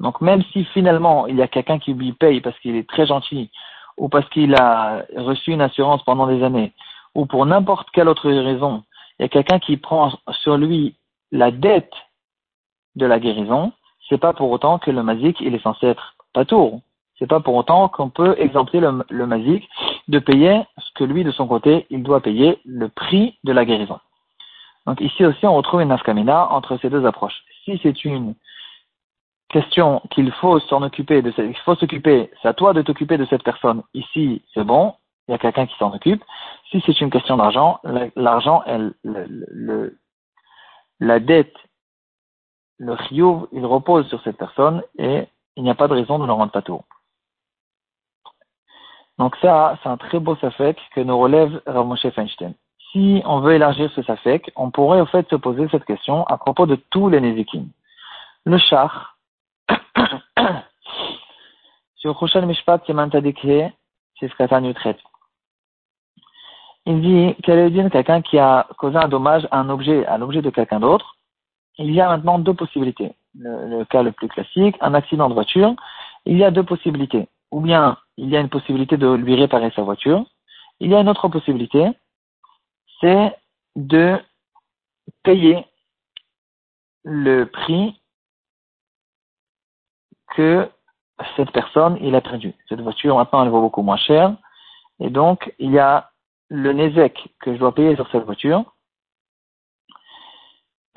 Donc 0.00 0.20
même 0.20 0.42
si 0.52 0.64
finalement 0.66 1.26
il 1.26 1.36
y 1.36 1.42
a 1.42 1.48
quelqu'un 1.48 1.78
qui 1.78 1.94
lui 1.94 2.12
paye 2.12 2.40
parce 2.40 2.58
qu'il 2.60 2.76
est 2.76 2.88
très 2.88 3.06
gentil, 3.06 3.50
ou 3.96 4.08
parce 4.08 4.28
qu'il 4.30 4.54
a 4.54 5.04
reçu 5.16 5.52
une 5.52 5.60
assurance 5.60 6.02
pendant 6.04 6.26
des 6.26 6.42
années, 6.42 6.72
ou 7.14 7.26
pour 7.26 7.46
n'importe 7.46 7.88
quelle 7.92 8.08
autre 8.08 8.30
raison, 8.30 8.82
il 9.18 9.22
y 9.22 9.26
a 9.26 9.28
quelqu'un 9.28 9.58
qui 9.58 9.76
prend 9.76 10.12
sur 10.42 10.56
lui 10.56 10.96
la 11.30 11.50
dette 11.50 11.92
de 12.96 13.06
la 13.06 13.20
guérison, 13.20 13.72
c'est 14.08 14.18
pas 14.18 14.32
pour 14.32 14.50
autant 14.50 14.78
que 14.78 14.90
le 14.90 15.02
mazik 15.02 15.40
il 15.40 15.54
est 15.54 15.62
censé 15.62 15.86
être 15.86 16.16
patour. 16.32 16.80
C'est 17.24 17.28
pas 17.28 17.40
pour 17.40 17.54
autant 17.54 17.88
qu'on 17.88 18.10
peut 18.10 18.34
exempter 18.38 18.80
le, 18.80 19.02
le 19.08 19.26
de 20.08 20.18
payer 20.18 20.60
ce 20.76 20.92
que 20.94 21.04
lui 21.04 21.24
de 21.24 21.30
son 21.30 21.46
côté 21.46 21.86
il 21.88 22.02
doit 22.02 22.20
payer 22.20 22.58
le 22.66 22.90
prix 22.90 23.38
de 23.44 23.52
la 23.52 23.64
guérison. 23.64 23.98
Donc 24.86 25.00
ici 25.00 25.24
aussi 25.24 25.46
on 25.46 25.54
retrouve 25.54 25.80
une 25.80 25.88
nafkamina 25.88 26.52
entre 26.52 26.76
ces 26.82 26.90
deux 26.90 27.06
approches. 27.06 27.42
Si 27.64 27.80
c'est 27.82 28.04
une 28.04 28.34
question 29.48 30.02
qu'il 30.10 30.30
faut 30.32 30.60
s'en 30.60 30.82
occuper, 30.82 31.22
de 31.22 31.32
il 31.38 31.56
faut 31.64 31.76
s'occuper, 31.76 32.30
c'est 32.42 32.48
à 32.48 32.52
toi 32.52 32.74
de 32.74 32.82
t'occuper 32.82 33.16
de 33.16 33.24
cette 33.24 33.42
personne. 33.42 33.82
Ici, 33.94 34.42
c'est 34.52 34.64
bon, 34.64 34.92
il 35.26 35.32
y 35.32 35.34
a 35.34 35.38
quelqu'un 35.38 35.64
qui 35.64 35.78
s'en 35.78 35.94
occupe. 35.94 36.22
Si 36.70 36.82
c'est 36.84 37.00
une 37.00 37.08
question 37.10 37.38
d'argent, 37.38 37.80
l'argent, 38.16 38.62
le, 39.02 39.98
la 41.00 41.20
dette, 41.20 41.56
le 42.76 42.92
rio, 42.92 43.48
il 43.50 43.64
repose 43.64 44.06
sur 44.08 44.22
cette 44.24 44.36
personne 44.36 44.82
et 44.98 45.24
il 45.56 45.62
n'y 45.62 45.70
a 45.70 45.74
pas 45.74 45.88
de 45.88 45.94
raison 45.94 46.18
de 46.18 46.26
le 46.26 46.32
rendre 46.32 46.52
pas 46.52 46.62
tout. 46.62 46.82
Donc 49.18 49.36
ça, 49.36 49.78
c'est 49.82 49.88
un 49.88 49.96
très 49.96 50.18
beau 50.18 50.36
safek 50.36 50.78
que 50.94 51.00
nous 51.00 51.18
relève 51.18 51.60
Rav 51.66 51.86
Moshe 51.86 52.08
Feinstein. 52.10 52.54
Si 52.90 53.22
on 53.24 53.40
veut 53.40 53.54
élargir 53.54 53.90
ce 53.94 54.02
safek, 54.02 54.50
on 54.56 54.70
pourrait 54.70 55.00
au 55.00 55.06
fait 55.06 55.28
se 55.28 55.36
poser 55.36 55.68
cette 55.70 55.84
question 55.84 56.24
à 56.26 56.36
propos 56.36 56.66
de 56.66 56.76
tous 56.90 57.08
les 57.08 57.20
Nezikim. 57.20 57.68
Le 58.44 58.58
char, 58.58 59.16
sur 61.96 62.46
Mishpat 62.46 62.82
c'est 62.86 64.28
ce 64.28 64.94
Il 66.86 67.00
dit 67.00 67.34
quel 67.42 67.58
est 67.58 67.70
le 67.70 67.88
quelqu'un 67.88 68.20
qui 68.20 68.38
a 68.38 68.66
causé 68.78 68.96
un 68.96 69.08
dommage 69.08 69.46
à 69.50 69.60
un 69.60 69.70
objet, 69.70 70.04
à 70.06 70.18
l'objet 70.18 70.42
de 70.42 70.50
quelqu'un 70.50 70.80
d'autre? 70.80 71.16
Il 71.78 71.92
y 71.92 72.00
a 72.00 72.08
maintenant 72.08 72.38
deux 72.38 72.54
possibilités. 72.54 73.14
Le, 73.36 73.78
le, 73.78 73.84
cas 73.84 74.02
le 74.02 74.12
plus 74.12 74.28
classique, 74.28 74.76
un 74.80 74.94
accident 74.94 75.28
de 75.28 75.34
voiture. 75.34 75.74
Il 76.26 76.38
y 76.38 76.44
a 76.44 76.50
deux 76.50 76.62
possibilités. 76.62 77.28
Ou 77.50 77.60
bien 77.60 77.96
il 78.16 78.28
y 78.28 78.36
a 78.36 78.40
une 78.40 78.48
possibilité 78.48 78.96
de 78.96 79.12
lui 79.12 79.34
réparer 79.34 79.70
sa 79.74 79.82
voiture. 79.82 80.24
Il 80.80 80.90
y 80.90 80.94
a 80.94 81.00
une 81.00 81.08
autre 81.08 81.28
possibilité, 81.28 81.88
c'est 83.00 83.36
de 83.76 84.20
payer 85.22 85.66
le 87.04 87.44
prix 87.44 88.00
que 90.34 90.68
cette 91.36 91.52
personne, 91.52 91.98
il 92.00 92.14
a 92.14 92.20
perdu. 92.20 92.54
Cette 92.68 92.80
voiture, 92.80 93.16
maintenant, 93.16 93.42
elle 93.42 93.50
vaut 93.50 93.60
beaucoup 93.60 93.82
moins 93.82 93.96
cher. 93.96 94.34
Et 95.00 95.10
donc, 95.10 95.54
il 95.58 95.70
y 95.70 95.78
a 95.78 96.10
le 96.48 96.72
Nezek 96.72 97.28
que 97.40 97.52
je 97.54 97.58
dois 97.58 97.74
payer 97.74 97.94
sur 97.94 98.10
cette 98.10 98.24
voiture. 98.24 98.64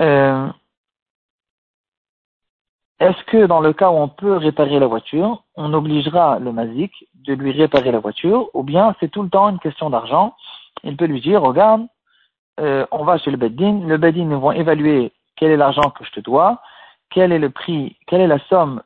Euh, 0.01 0.47
est-ce 2.99 3.23
que 3.25 3.45
dans 3.45 3.59
le 3.59 3.73
cas 3.73 3.91
où 3.91 3.95
on 3.95 4.07
peut 4.07 4.37
réparer 4.37 4.79
la 4.79 4.87
voiture, 4.87 5.43
on 5.55 5.73
obligera 5.73 6.39
le 6.39 6.51
Mazik 6.51 6.91
de 7.25 7.33
lui 7.33 7.51
réparer 7.51 7.91
la 7.91 7.99
voiture, 7.99 8.49
ou 8.53 8.63
bien 8.63 8.95
c'est 8.99 9.09
tout 9.09 9.21
le 9.21 9.29
temps 9.29 9.49
une 9.49 9.59
question 9.59 9.89
d'argent? 9.89 10.35
Il 10.83 10.97
peut 10.97 11.05
lui 11.05 11.21
dire, 11.21 11.41
regarde, 11.41 11.85
euh, 12.59 12.87
on 12.91 13.03
va 13.03 13.19
chez 13.19 13.29
le 13.29 13.37
Beddin, 13.37 13.81
le 13.85 13.97
Beddin 13.97 14.35
vont 14.37 14.51
évaluer 14.51 15.11
quel 15.35 15.51
est 15.51 15.57
l'argent 15.57 15.91
que 15.91 16.03
je 16.05 16.11
te 16.11 16.19
dois, 16.19 16.61
quel 17.11 17.31
est 17.31 17.39
le 17.39 17.51
prix, 17.51 17.97
quelle 18.07 18.21
est 18.21 18.27
la 18.27 18.39
somme 18.49 18.81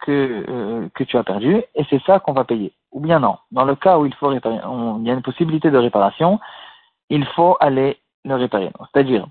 que, 0.00 0.44
euh, 0.48 0.88
que 0.94 1.02
tu 1.02 1.16
as 1.16 1.24
perdue, 1.24 1.64
et 1.74 1.84
c'est 1.90 2.02
ça 2.02 2.20
qu'on 2.20 2.32
va 2.32 2.44
payer. 2.44 2.72
Ou 2.92 3.00
bien 3.00 3.18
non. 3.18 3.38
Dans 3.50 3.64
le 3.64 3.74
cas 3.74 3.98
où 3.98 4.06
il 4.06 4.14
faut 4.14 4.28
réparer, 4.28 4.60
il 5.00 5.06
y 5.06 5.10
a 5.10 5.14
une 5.14 5.22
possibilité 5.22 5.70
de 5.70 5.78
réparation, 5.78 6.38
il 7.10 7.24
faut 7.26 7.56
aller 7.58 7.98
le 8.24 8.36
réparer. 8.36 8.70
C'est-à-dire, 8.92 9.26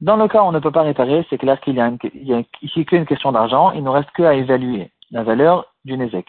dans 0.00 0.16
le 0.16 0.28
cas 0.28 0.42
où 0.42 0.46
on 0.46 0.52
ne 0.52 0.58
peut 0.58 0.70
pas 0.70 0.82
réparer, 0.82 1.26
c'est 1.28 1.38
clair 1.38 1.60
qu'il 1.60 1.74
y 1.74 1.80
a, 1.80 1.86
une, 1.86 1.98
il 2.14 2.32
a 2.32 2.42
ici 2.62 2.84
qu'une 2.86 3.06
question 3.06 3.32
d'argent, 3.32 3.72
il 3.72 3.82
ne 3.82 3.90
reste 3.90 4.10
qu'à 4.12 4.34
évaluer 4.34 4.90
la 5.10 5.22
valeur 5.22 5.66
du 5.84 5.96
Nezek. 5.96 6.26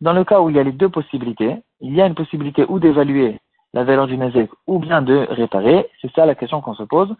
Dans 0.00 0.12
le 0.12 0.24
cas 0.24 0.40
où 0.40 0.50
il 0.50 0.56
y 0.56 0.60
a 0.60 0.62
les 0.62 0.72
deux 0.72 0.88
possibilités, 0.88 1.56
il 1.80 1.94
y 1.94 2.00
a 2.00 2.06
une 2.06 2.14
possibilité 2.14 2.64
ou 2.68 2.78
d'évaluer 2.78 3.40
la 3.74 3.84
valeur 3.84 4.06
du 4.06 4.16
Nezek 4.16 4.50
ou 4.66 4.78
bien 4.78 5.02
de 5.02 5.26
réparer. 5.30 5.88
C'est 6.00 6.12
ça 6.14 6.26
la 6.26 6.36
question 6.36 6.60
qu'on 6.60 6.74
se 6.74 6.84
pose. 6.84 7.14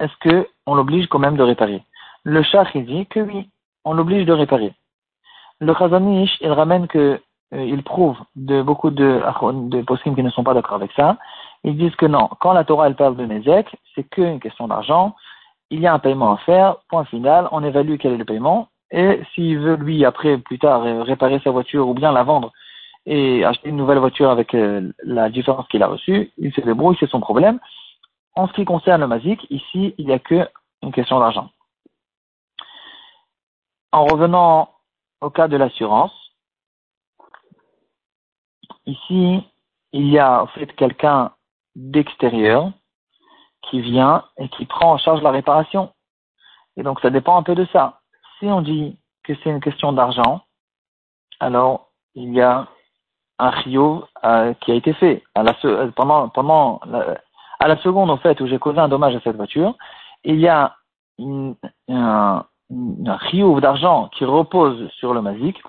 Est-ce 0.00 0.16
que 0.20 0.48
on 0.66 0.74
l'oblige 0.74 1.06
quand 1.08 1.18
même 1.20 1.36
de 1.36 1.42
réparer? 1.42 1.82
Le 2.24 2.42
chat 2.42 2.66
il 2.74 2.86
dit 2.86 3.06
que 3.06 3.20
oui, 3.20 3.48
on 3.84 3.94
l'oblige 3.94 4.26
de 4.26 4.32
réparer. 4.32 4.72
Le 5.60 5.74
Khazanish, 5.74 6.36
il 6.40 6.52
ramène 6.52 6.88
que 6.88 7.20
euh, 7.54 7.64
il 7.64 7.82
prouve 7.82 8.16
de 8.36 8.62
beaucoup 8.62 8.90
de, 8.90 9.22
de 9.70 10.14
qui 10.14 10.22
ne 10.22 10.30
sont 10.30 10.44
pas 10.44 10.54
d'accord 10.54 10.76
avec 10.76 10.92
ça. 10.92 11.16
Ils 11.64 11.76
disent 11.76 11.96
que 11.96 12.06
non, 12.06 12.28
quand 12.40 12.52
la 12.52 12.64
Torah 12.64 12.86
elle 12.86 12.94
parle 12.94 13.16
de 13.16 13.24
Nezek, 13.24 13.66
c'est 13.98 14.04
qu'une 14.04 14.38
question 14.38 14.68
d'argent. 14.68 15.16
Il 15.70 15.80
y 15.80 15.86
a 15.86 15.92
un 15.92 15.98
paiement 15.98 16.32
à 16.32 16.38
faire, 16.38 16.76
point 16.88 17.04
final, 17.04 17.48
on 17.50 17.64
évalue 17.64 17.96
quel 17.98 18.12
est 18.12 18.18
le 18.18 18.24
paiement, 18.24 18.68
et 18.90 19.20
s'il 19.34 19.58
veut 19.58 19.74
lui 19.74 20.04
après 20.04 20.38
plus 20.38 20.58
tard 20.58 20.82
réparer 21.04 21.40
sa 21.40 21.50
voiture 21.50 21.88
ou 21.88 21.94
bien 21.94 22.12
la 22.12 22.22
vendre 22.22 22.52
et 23.04 23.44
acheter 23.44 23.68
une 23.70 23.76
nouvelle 23.76 23.98
voiture 23.98 24.30
avec 24.30 24.54
euh, 24.54 24.92
la 25.02 25.30
différence 25.30 25.66
qu'il 25.68 25.82
a 25.82 25.88
reçue, 25.88 26.30
il 26.38 26.52
se 26.52 26.60
débrouille, 26.60 26.96
c'est 27.00 27.10
son 27.10 27.20
problème. 27.20 27.58
En 28.34 28.46
ce 28.46 28.52
qui 28.52 28.64
concerne 28.64 29.00
le 29.00 29.06
Mazik, 29.06 29.46
ici, 29.50 29.94
il 29.98 30.06
n'y 30.06 30.12
a 30.12 30.18
que 30.18 30.48
une 30.82 30.92
question 30.92 31.18
d'argent. 31.18 31.50
En 33.92 34.04
revenant 34.04 34.70
au 35.20 35.30
cas 35.30 35.48
de 35.48 35.56
l'assurance, 35.56 36.12
ici, 38.86 39.42
il 39.92 40.08
y 40.08 40.18
a 40.18 40.42
en 40.42 40.46
fait 40.46 40.74
quelqu'un 40.76 41.32
d'extérieur 41.74 42.72
qui 43.70 43.80
vient 43.80 44.24
et 44.38 44.48
qui 44.48 44.66
prend 44.66 44.92
en 44.92 44.98
charge 44.98 45.22
la 45.22 45.30
réparation. 45.30 45.92
Et 46.76 46.82
donc 46.82 47.00
ça 47.00 47.10
dépend 47.10 47.36
un 47.36 47.42
peu 47.42 47.54
de 47.54 47.66
ça. 47.72 48.00
Si 48.38 48.46
on 48.46 48.62
dit 48.62 48.98
que 49.24 49.34
c'est 49.36 49.50
une 49.50 49.60
question 49.60 49.92
d'argent, 49.92 50.42
alors 51.40 51.90
il 52.14 52.32
y 52.32 52.40
a 52.40 52.66
un 53.38 53.50
rio 53.50 54.04
euh, 54.24 54.54
qui 54.54 54.72
a 54.72 54.74
été 54.74 54.92
fait 54.94 55.22
à 55.34 55.42
la, 55.42 55.54
euh, 55.64 55.90
à 57.60 57.68
la 57.68 57.76
seconde 57.78 58.10
en 58.10 58.16
fait 58.18 58.40
où 58.40 58.46
j'ai 58.46 58.58
causé 58.58 58.78
un 58.78 58.88
dommage 58.88 59.14
à 59.14 59.20
cette 59.20 59.36
voiture, 59.36 59.76
il 60.24 60.40
y 60.40 60.48
a 60.48 60.76
un, 61.20 61.54
un 61.88 63.16
rio 63.16 63.60
d'argent 63.60 64.08
qui 64.08 64.24
repose 64.24 64.90
sur 64.92 65.14
le 65.14 65.22
Mazik 65.22 65.60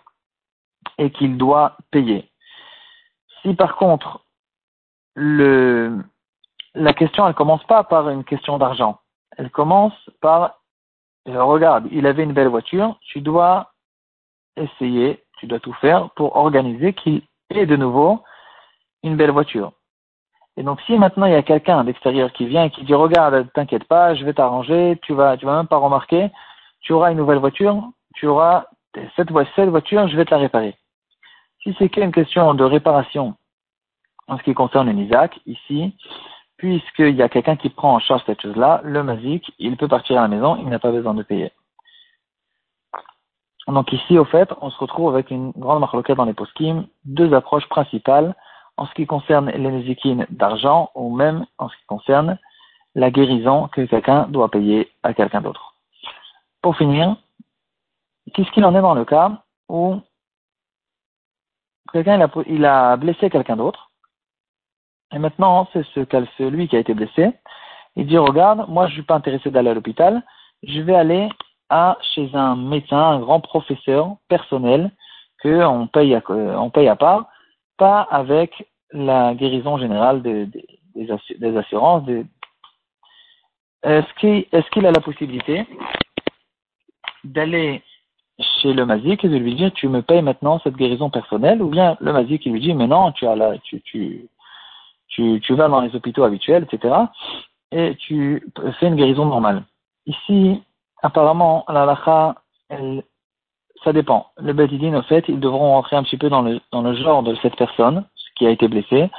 et 0.98 1.12
qu'il 1.12 1.38
doit 1.38 1.78
payer. 1.92 2.30
Si 3.42 3.54
par 3.54 3.76
contre 3.76 4.22
le, 5.16 5.98
la 6.76 6.94
question, 6.94 7.28
elle 7.28 7.34
commence 7.34 7.64
pas 7.66 7.84
par 7.84 8.10
une 8.10 8.24
question 8.24 8.58
d'argent. 8.58 9.00
Elle 9.38 9.50
commence 9.50 9.94
par, 10.22 10.60
euh, 11.28 11.44
regarde, 11.44 11.88
il 11.92 12.06
avait 12.06 12.24
une 12.24 12.34
belle 12.34 12.48
voiture, 12.48 12.98
tu 13.02 13.22
dois 13.22 13.72
essayer, 14.56 15.24
tu 15.40 15.48
dois 15.48 15.60
tout 15.60 15.74
faire 15.74 16.10
pour 16.12 16.36
organiser 16.36 16.94
qu'il 16.94 17.22
ait 17.50 17.66
de 17.66 17.76
nouveau 17.76 18.24
une 19.04 19.16
belle 19.16 19.32
voiture. 19.32 19.72
Et 20.58 20.64
donc, 20.64 20.82
si 20.82 20.98
maintenant 20.98 21.26
il 21.26 21.32
y 21.32 21.36
a 21.36 21.44
quelqu'un 21.44 21.84
d'extérieur 21.86 22.34
qui 22.34 22.46
vient 22.46 22.66
et 22.66 22.70
qui 22.70 22.84
dit, 22.84 22.94
regarde, 22.94 23.48
t'inquiète 23.54 23.86
pas, 23.86 24.14
je 24.16 24.26
vais 24.26 24.34
t'arranger, 24.34 25.00
tu 25.04 25.14
vas, 25.14 25.38
tu 25.38 25.46
vas 25.46 25.56
même 25.56 25.68
pas 25.68 25.78
remarquer, 25.78 26.30
tu 26.82 26.92
auras 26.92 27.12
une 27.12 27.18
nouvelle 27.18 27.38
voiture, 27.38 27.82
tu 28.16 28.28
auras 28.28 28.66
cette, 29.16 29.32
voiture, 29.32 30.08
je 30.08 30.18
vais 30.18 30.26
te 30.26 30.32
la 30.32 30.38
réparer. 30.38 30.76
Si 31.64 31.76
c'est 31.78 31.90
qu'une 31.90 32.12
question 32.12 32.54
de 32.54 32.64
réparation 32.64 33.36
en 34.28 34.38
ce 34.38 34.44
qui 34.44 34.54
concerne 34.54 34.90
une 34.90 35.00
Isaac, 35.00 35.40
ici, 35.46 35.96
puisqu'il 36.60 37.16
y 37.16 37.24
a 37.24 37.30
quelqu'un 37.30 37.56
qui 37.56 37.70
prend 37.70 37.96
en 37.96 38.00
charge 38.00 38.22
cette 38.26 38.42
chose-là, 38.42 38.82
le 38.84 39.02
mazik, 39.02 39.52
il 39.60 39.78
peut 39.78 39.88
partir 39.88 40.20
à 40.20 40.22
la 40.24 40.28
maison, 40.28 40.58
il 40.58 40.68
n'a 40.68 40.78
pas 40.78 40.92
besoin 40.92 41.14
de 41.14 41.24
payer. 41.24 41.52
Donc 43.68 43.94
ici, 43.94 44.18
au 44.18 44.26
fait, 44.26 44.50
on 44.62 44.70
se 44.70 44.78
retrouve 44.78 45.14
avec 45.14 45.32
une 45.32 45.52
grande 45.52 45.80
marque 45.80 46.12
dans 46.12 46.26
les 46.26 46.34
poskim, 46.34 46.86
deux 47.06 47.34
approches 47.34 47.68
principales 47.70 48.36
en 48.76 48.86
ce 48.86 48.94
qui 48.94 49.06
concerne 49.06 49.50
les 49.50 49.72
nezikines 49.72 50.28
d'argent 50.30 50.92
ou 50.96 51.16
même 51.16 51.46
en 51.60 51.70
ce 51.70 51.78
qui 51.78 51.86
concerne 51.86 52.38
la 52.94 53.10
guérison 53.10 53.70
que 53.70 53.82
quelqu'un 53.82 54.28
doit 54.28 54.50
payer 54.50 54.92
à 55.04 55.14
quelqu'un 55.14 55.42
d'autre. 55.42 55.76
Pour 56.62 56.76
finir, 56.76 57.16
qu'est-ce 58.34 58.52
qu'il 58.52 58.66
en 58.66 58.76
est 58.76 58.82
dans 58.82 58.96
le 58.96 59.06
cas 59.06 59.44
où 59.70 60.02
quelqu'un 61.94 62.28
il 62.48 62.66
a 62.66 62.98
blessé 62.98 63.30
quelqu'un 63.30 63.56
d'autre 63.56 63.89
et 65.14 65.20
maintenant, 65.20 65.68
c'est 65.74 65.86
ce, 65.94 66.02
celui 66.38 66.68
qui 66.68 66.76
a 66.76 66.80
été 66.80 66.94
blessé. 66.94 67.32
Il 67.96 68.06
dit, 68.06 68.18
regarde, 68.18 68.66
moi 68.70 68.86
je 68.86 68.92
ne 68.92 68.96
suis 68.96 69.04
pas 69.04 69.16
intéressé 69.16 69.50
d'aller 69.50 69.72
à 69.72 69.74
l'hôpital, 69.74 70.24
je 70.64 70.82
vais 70.82 70.96
aller 70.96 71.30
à, 71.70 71.98
chez 72.14 72.30
un 72.34 72.56
médecin, 72.56 72.98
un 72.98 73.20
grand 73.20 73.40
professeur 73.40 74.16
personnel, 74.28 74.92
qu'on 75.42 75.88
paye, 75.88 76.16
à, 76.16 76.22
on 76.30 76.70
paye 76.70 76.88
à 76.88 76.96
part, 76.96 77.30
pas 77.78 78.02
avec 78.02 78.68
la 78.92 79.34
guérison 79.34 79.78
générale 79.78 80.22
des, 80.22 80.48
assurances. 81.58 82.08
Est-ce 83.84 84.70
qu'il 84.72 84.86
a 84.86 84.92
la 84.92 85.02
possibilité 85.02 85.66
d'aller 87.24 87.82
chez 88.62 88.74
le 88.74 88.86
mazik 88.86 89.24
et 89.24 89.30
de 89.30 89.38
lui 89.38 89.56
dire 89.56 89.72
tu 89.74 89.88
me 89.88 90.02
payes 90.02 90.22
maintenant 90.22 90.60
cette 90.60 90.76
guérison 90.76 91.10
personnelle? 91.10 91.62
Ou 91.62 91.70
bien 91.70 91.98
le 92.00 92.14
mazik 92.14 92.42
qui 92.42 92.50
lui 92.50 92.60
dit 92.60 92.74
mais 92.74 92.88
non 92.88 93.12
tu 93.12 93.28
as 93.28 93.36
la, 93.36 93.58
tu, 93.60 93.82
tu, 93.82 94.28
tu, 95.10 95.40
tu 95.42 95.54
vas 95.56 95.68
dans 95.68 95.82
les 95.82 95.96
hôpitaux 95.96 96.24
habituels, 96.24 96.68
etc. 96.72 96.96
Et 97.72 97.96
tu 97.96 98.44
fais 98.80 98.88
une 98.88 98.96
guérison 98.96 99.26
normale. 99.26 99.64
Ici, 100.06 100.64
apparemment, 101.04 101.66
la 101.68 101.86
lacha, 101.86 102.36
ça 103.84 103.94
dépend. 103.94 104.28
Le 104.38 104.54
Bedidin, 104.54 104.96
au 104.96 105.02
fait, 105.04 105.26
ils 105.28 105.40
devront 105.40 105.74
rentrer 105.74 105.96
un 105.96 106.04
petit 106.04 106.18
peu 106.18 106.30
dans 106.30 106.42
le, 106.42 106.60
dans 106.72 106.82
le 106.82 106.96
genre 106.96 107.24
de 107.24 107.36
cette 107.42 107.56
personne 107.56 108.06
qui 108.36 108.48
a 108.48 108.50
été 108.50 108.68
blessée 108.68 109.10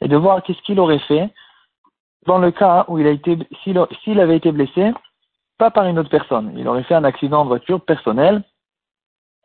et 0.00 0.08
de 0.08 0.16
voir 0.16 0.42
qu'est-ce 0.42 0.62
qu'il 0.62 0.78
aurait 0.80 0.98
fait 1.00 1.30
dans 2.26 2.38
le 2.38 2.50
cas 2.50 2.84
où 2.88 2.98
il 2.98 3.06
a 3.06 3.10
été, 3.10 3.38
s'il 3.62 4.20
avait 4.20 4.36
été 4.36 4.52
blessé, 4.52 4.92
pas 5.58 5.70
par 5.70 5.86
une 5.86 5.98
autre 5.98 6.10
personne. 6.10 6.52
Il 6.56 6.68
aurait 6.68 6.82
fait 6.82 6.94
un 6.94 7.04
accident 7.04 7.44
de 7.44 7.48
voiture 7.48 7.80
personnel, 7.80 8.42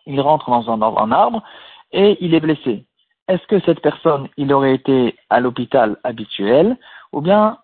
il 0.06 0.20
rentre 0.20 0.50
dans 0.50 0.70
un, 0.72 0.78
dans 0.78 0.98
un 0.98 1.12
arbre 1.12 1.44
et 1.92 2.18
il 2.22 2.34
est 2.34 2.40
blessé 2.40 2.86
est-ce 3.32 3.48
que 3.48 3.62
cette 3.62 3.80
personne, 3.80 4.28
il 4.36 4.52
aurait 4.52 4.76
été 4.76 5.16
à 5.30 5.40
l'hôpital 5.40 5.98
habituel, 6.04 6.78
ou 7.14 7.22
bien 7.22 7.60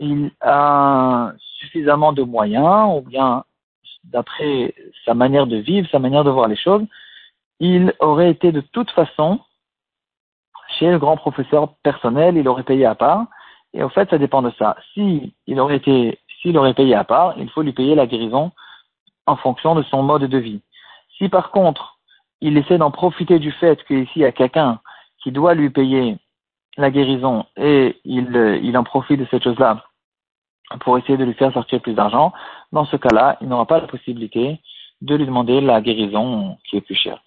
il 0.00 0.32
a 0.40 1.32
suffisamment 1.60 2.12
de 2.12 2.24
moyens, 2.24 2.96
ou 2.96 3.02
bien 3.02 3.44
d'après 4.02 4.74
sa 5.04 5.14
manière 5.14 5.46
de 5.46 5.58
vivre, 5.58 5.88
sa 5.92 6.00
manière 6.00 6.24
de 6.24 6.30
voir 6.30 6.48
les 6.48 6.56
choses, 6.56 6.84
il 7.60 7.94
aurait 8.00 8.32
été 8.32 8.50
de 8.50 8.60
toute 8.60 8.90
façon 8.90 9.38
chez 10.76 10.90
le 10.90 10.98
grand 10.98 11.16
professeur 11.16 11.74
personnel, 11.84 12.36
il 12.36 12.48
aurait 12.48 12.64
payé 12.64 12.84
à 12.84 12.96
part, 12.96 13.26
et 13.74 13.84
au 13.84 13.88
fait, 13.88 14.10
ça 14.10 14.18
dépend 14.18 14.42
de 14.42 14.50
ça. 14.58 14.76
Si 14.92 15.34
il 15.46 15.60
aurait 15.60 15.80
s'il 16.40 16.58
aurait 16.58 16.74
payé 16.74 16.96
à 16.96 17.04
part, 17.04 17.34
il 17.38 17.48
faut 17.50 17.62
lui 17.62 17.72
payer 17.72 17.94
la 17.94 18.08
guérison 18.08 18.50
en 19.26 19.36
fonction 19.36 19.76
de 19.76 19.84
son 19.84 20.02
mode 20.02 20.24
de 20.24 20.38
vie. 20.38 20.62
Si 21.16 21.28
par 21.28 21.52
contre, 21.52 22.00
il 22.40 22.58
essaie 22.58 22.78
d'en 22.78 22.90
profiter 22.90 23.38
du 23.38 23.52
fait 23.52 23.80
qu'ici 23.84 24.10
il 24.16 24.22
y 24.22 24.24
a 24.24 24.32
quelqu'un 24.32 24.80
qui 25.22 25.32
doit 25.32 25.54
lui 25.54 25.70
payer 25.70 26.16
la 26.76 26.90
guérison 26.90 27.44
et 27.56 28.00
il, 28.04 28.36
euh, 28.36 28.58
il 28.62 28.76
en 28.76 28.84
profite 28.84 29.20
de 29.20 29.26
cette 29.30 29.44
chose-là 29.44 29.84
pour 30.80 30.98
essayer 30.98 31.16
de 31.16 31.24
lui 31.24 31.34
faire 31.34 31.52
sortir 31.52 31.80
plus 31.80 31.94
d'argent, 31.94 32.32
dans 32.72 32.84
ce 32.84 32.96
cas-là, 32.96 33.36
il 33.40 33.48
n'aura 33.48 33.66
pas 33.66 33.80
la 33.80 33.86
possibilité 33.86 34.58
de 35.02 35.16
lui 35.16 35.26
demander 35.26 35.60
la 35.60 35.80
guérison 35.80 36.56
qui 36.64 36.76
est 36.76 36.80
plus 36.80 36.94
chère. 36.94 37.22